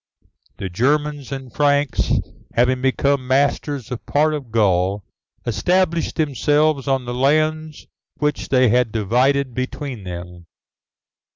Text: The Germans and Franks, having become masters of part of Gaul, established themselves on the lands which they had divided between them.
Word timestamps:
The 0.57 0.67
Germans 0.67 1.31
and 1.31 1.53
Franks, 1.53 2.13
having 2.55 2.81
become 2.81 3.27
masters 3.27 3.91
of 3.91 4.03
part 4.07 4.33
of 4.33 4.49
Gaul, 4.49 5.03
established 5.45 6.15
themselves 6.15 6.87
on 6.87 7.05
the 7.05 7.13
lands 7.13 7.85
which 8.17 8.49
they 8.49 8.69
had 8.69 8.91
divided 8.91 9.53
between 9.53 10.03
them. 10.03 10.47